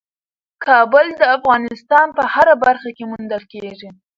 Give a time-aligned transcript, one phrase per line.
[0.65, 3.89] کابل د افغانستان په هره برخه کې موندل کېږي.